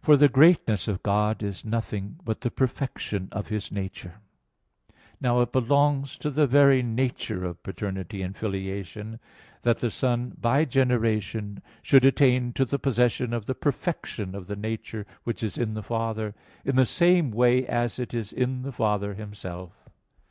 [0.00, 4.14] For the greatness of God is nothing but the perfection of His nature.
[5.20, 9.20] Now it belongs to the very nature of paternity and filiation
[9.64, 14.56] that the Son by generation should attain to the possession of the perfection of the
[14.56, 18.72] nature which is in the Father, in the same way as it is in the
[18.72, 19.86] Father Himself.